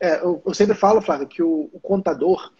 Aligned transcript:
É, 0.00 0.16
eu, 0.16 0.42
eu, 0.44 0.54
sempre 0.54 0.74
falo, 0.74 1.00
Flávio, 1.00 1.26
que 1.26 1.42
o, 1.42 1.70
o 1.72 1.80
contador, 1.80 2.52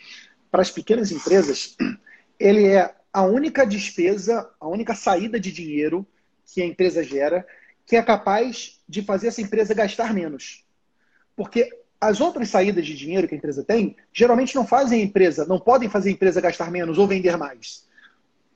para 0.50 0.62
as 0.62 0.70
pequenas 0.70 1.10
empresas, 1.12 1.76
ele 2.38 2.66
é 2.66 2.94
a 3.12 3.22
única 3.22 3.66
despesa, 3.66 4.48
a 4.60 4.68
única 4.68 4.94
saída 4.94 5.38
de 5.40 5.50
dinheiro 5.52 6.06
que 6.52 6.62
a 6.62 6.66
empresa 6.66 7.02
gera, 7.02 7.46
que 7.84 7.96
é 7.96 8.02
capaz 8.02 8.80
de 8.88 9.02
fazer 9.02 9.28
essa 9.28 9.40
empresa 9.40 9.74
gastar 9.74 10.12
menos. 10.12 10.64
Porque 11.34 11.70
as 12.00 12.20
outras 12.20 12.48
saídas 12.48 12.84
de 12.84 12.94
dinheiro 12.94 13.26
que 13.26 13.34
a 13.34 13.38
empresa 13.38 13.64
tem, 13.64 13.96
geralmente 14.12 14.54
não 14.54 14.66
fazem 14.66 15.00
a 15.00 15.04
empresa, 15.04 15.46
não 15.46 15.58
podem 15.58 15.88
fazer 15.88 16.10
a 16.10 16.12
empresa 16.12 16.40
gastar 16.40 16.70
menos 16.70 16.98
ou 16.98 17.06
vender 17.06 17.36
mais. 17.36 17.86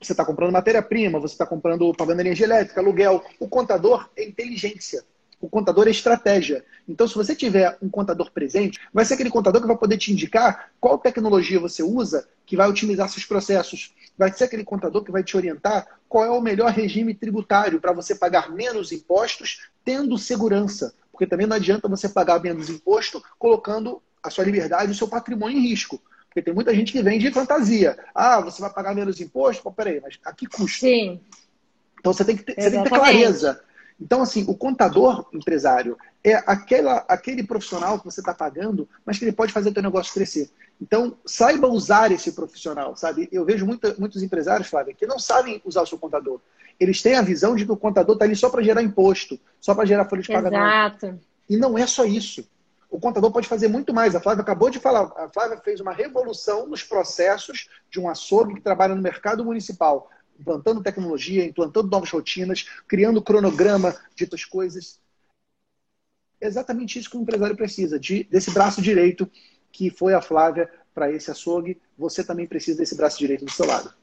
Você 0.01 0.13
está 0.13 0.25
comprando 0.25 0.51
matéria-prima, 0.51 1.19
você 1.19 1.35
está 1.35 1.45
comprando, 1.45 1.93
pagando 1.93 2.21
energia 2.21 2.45
elétrica, 2.45 2.81
aluguel. 2.81 3.23
O 3.39 3.47
contador 3.47 4.09
é 4.15 4.23
inteligência. 4.23 5.03
O 5.41 5.49
contador 5.49 5.87
é 5.87 5.91
estratégia. 5.91 6.63
Então, 6.87 7.07
se 7.07 7.15
você 7.15 7.35
tiver 7.35 7.75
um 7.81 7.89
contador 7.89 8.29
presente, 8.31 8.79
vai 8.93 9.03
ser 9.03 9.15
aquele 9.15 9.31
contador 9.31 9.59
que 9.59 9.67
vai 9.67 9.75
poder 9.75 9.97
te 9.97 10.13
indicar 10.13 10.71
qual 10.79 10.99
tecnologia 10.99 11.59
você 11.59 11.81
usa 11.81 12.27
que 12.45 12.55
vai 12.55 12.69
otimizar 12.69 13.09
seus 13.09 13.25
processos. 13.25 13.95
Vai 14.15 14.31
ser 14.31 14.43
aquele 14.43 14.63
contador 14.63 15.03
que 15.03 15.11
vai 15.11 15.23
te 15.23 15.35
orientar 15.35 15.87
qual 16.07 16.23
é 16.23 16.29
o 16.29 16.41
melhor 16.41 16.71
regime 16.71 17.15
tributário 17.15 17.81
para 17.81 17.91
você 17.91 18.13
pagar 18.13 18.51
menos 18.51 18.91
impostos, 18.91 19.61
tendo 19.83 20.15
segurança. 20.17 20.93
Porque 21.11 21.25
também 21.25 21.47
não 21.47 21.55
adianta 21.55 21.87
você 21.87 22.07
pagar 22.07 22.39
menos 22.39 22.69
imposto 22.69 23.23
colocando 23.39 24.01
a 24.21 24.29
sua 24.29 24.43
liberdade 24.43 24.91
e 24.91 24.93
o 24.93 24.97
seu 24.97 25.07
patrimônio 25.07 25.57
em 25.57 25.67
risco. 25.67 25.99
Porque 26.27 26.41
tem 26.41 26.53
muita 26.53 26.73
gente 26.75 26.91
que 26.91 27.01
vende 27.01 27.31
fantasia. 27.31 27.97
Ah, 28.13 28.39
você 28.39 28.61
vai 28.61 28.71
pagar 28.71 28.93
menos 28.93 29.19
imposto? 29.19 29.63
Pô, 29.63 29.71
peraí, 29.71 29.99
mas 29.99 30.19
a 30.23 30.31
que 30.31 30.45
custo? 30.45 30.79
Sim. 30.79 31.19
Então 31.99 32.13
você 32.13 32.23
tem 32.23 32.37
que 32.37 32.43
ter, 32.43 32.53
você 32.53 32.71
tem 32.71 32.83
que 32.83 32.89
ter 32.89 32.95
clareza. 32.95 33.61
Então, 34.01 34.21
assim, 34.21 34.43
o 34.47 34.55
contador 34.55 35.27
empresário 35.31 35.95
é 36.23 36.33
aquela, 36.47 37.05
aquele 37.07 37.43
profissional 37.43 37.99
que 37.99 38.05
você 38.05 38.19
está 38.19 38.33
pagando, 38.33 38.89
mas 39.05 39.19
que 39.19 39.25
ele 39.25 39.31
pode 39.31 39.53
fazer 39.53 39.69
o 39.69 39.73
teu 39.73 39.83
negócio 39.83 40.13
crescer. 40.13 40.49
Então, 40.81 41.15
saiba 41.23 41.67
usar 41.67 42.11
esse 42.11 42.31
profissional, 42.31 42.95
sabe? 42.95 43.29
Eu 43.31 43.45
vejo 43.45 43.65
muita, 43.65 43.95
muitos 43.99 44.23
empresários, 44.23 44.67
Flávia, 44.67 44.95
que 44.95 45.05
não 45.05 45.19
sabem 45.19 45.61
usar 45.63 45.83
o 45.83 45.85
seu 45.85 45.99
contador. 45.99 46.39
Eles 46.79 46.99
têm 47.03 47.15
a 47.15 47.21
visão 47.21 47.55
de 47.55 47.63
que 47.63 47.71
o 47.71 47.77
contador 47.77 48.15
está 48.15 48.25
ali 48.25 48.35
só 48.35 48.49
para 48.49 48.63
gerar 48.63 48.81
imposto, 48.81 49.39
só 49.59 49.75
para 49.75 49.85
gerar 49.85 50.09
folha 50.09 50.23
de 50.23 50.27
pagamento. 50.27 51.05
Exato. 51.05 51.19
E 51.47 51.55
não 51.55 51.77
é 51.77 51.85
só 51.85 52.03
isso. 52.03 52.43
O 52.89 52.99
contador 52.99 53.31
pode 53.31 53.47
fazer 53.47 53.67
muito 53.67 53.93
mais. 53.93 54.15
A 54.15 54.19
Flávia 54.19 54.41
acabou 54.41 54.71
de 54.71 54.79
falar. 54.79 55.11
A 55.15 55.29
Flávia 55.29 55.57
fez 55.63 55.79
uma 55.79 55.93
revolução 55.93 56.65
nos 56.65 56.83
processos 56.83 57.69
de 57.89 57.99
um 57.99 58.09
açougue 58.09 58.55
que 58.55 58.61
trabalha 58.61 58.95
no 58.95 59.01
mercado 59.01 59.45
municipal 59.45 60.09
implantando 60.41 60.81
tecnologia, 60.81 61.45
implantando 61.45 61.89
novas 61.89 62.09
rotinas, 62.09 62.65
criando 62.87 63.21
cronograma 63.21 63.95
de 64.15 64.23
outras 64.23 64.43
coisas. 64.43 64.99
Exatamente 66.39 66.97
isso 66.97 67.09
que 67.09 67.17
o 67.17 67.21
empresário 67.21 67.55
precisa, 67.55 67.99
de, 67.99 68.23
desse 68.23 68.51
braço 68.51 68.81
direito 68.81 69.29
que 69.71 69.89
foi 69.91 70.13
a 70.13 70.21
Flávia 70.21 70.69
para 70.93 71.11
esse 71.11 71.29
açougue. 71.29 71.79
Você 71.97 72.23
também 72.23 72.47
precisa 72.47 72.79
desse 72.79 72.95
braço 72.95 73.19
direito 73.19 73.45
do 73.45 73.51
seu 73.51 73.65
lado. 73.65 73.93